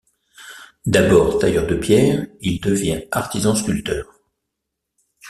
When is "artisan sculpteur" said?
3.11-4.11